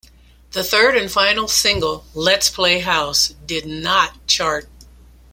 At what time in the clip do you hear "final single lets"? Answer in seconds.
1.11-2.49